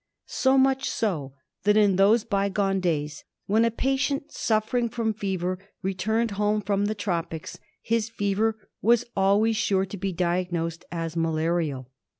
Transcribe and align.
So 0.25 0.57
much 0.57 0.89
so, 0.89 1.33
that 1.61 1.77
in 1.77 1.95
those 1.95 2.23
by 2.23 2.49
gone 2.49 2.79
days 2.79 3.23
when 3.45 3.63
a 3.63 3.69
patient 3.69 4.31
suffering 4.31 4.89
from 4.89 5.13
fever 5.13 5.59
returned 5.83 6.31
home 6.31 6.59
from 6.61 6.85
the 6.85 6.95
tropics 6.95 7.59
his 7.83 8.09
fever 8.09 8.57
was 8.81 9.05
almost 9.15 9.59
sure 9.59 9.85
to 9.85 9.97
be 9.97 10.11
diagnosed 10.11 10.85
as 10.91 11.15
malarial. 11.15 11.91